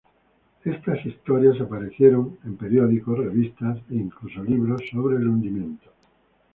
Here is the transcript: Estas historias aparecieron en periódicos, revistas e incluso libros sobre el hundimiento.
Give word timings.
Estas 0.65 1.05
historias 1.05 1.61
aparecieron 1.61 2.39
en 2.43 2.57
periódicos, 2.57 3.19
revistas 3.19 3.77
e 3.91 3.97
incluso 3.97 4.41
libros 4.43 4.81
sobre 4.91 5.17
el 5.17 5.27
hundimiento. 5.27 5.91